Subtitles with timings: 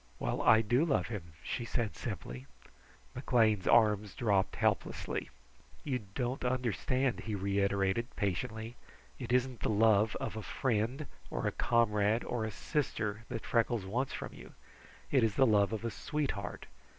[0.17, 2.47] "Well, I do love him," she said simply.
[3.15, 5.29] McLean's arms dropped helplessly.
[5.83, 8.75] "You don't understand," he reiterated patiently.
[9.19, 13.85] "It isn't the love of a friend, or a comrade, or a sister, that Freckles
[13.85, 14.53] wants from you;
[15.11, 16.65] it is the love of a sweetheart.